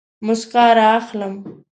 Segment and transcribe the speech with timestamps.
[0.25, 1.33] موسکا رااخلم